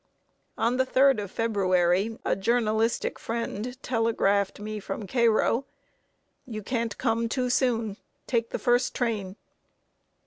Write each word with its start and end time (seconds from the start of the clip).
On 0.57 0.77
the 0.77 0.83
3d 0.87 1.21
of 1.21 1.29
February 1.29 2.17
a 2.25 2.35
journalistic 2.35 3.19
friend 3.19 3.77
telegraphed 3.83 4.59
me 4.59 4.79
from 4.79 5.05
Cairo: 5.05 5.65
"You 6.47 6.63
can't 6.63 6.97
come 6.97 7.29
too 7.29 7.51
soon: 7.51 7.97
take 8.25 8.49
the 8.49 8.57
first 8.57 8.95
train." 8.95 9.35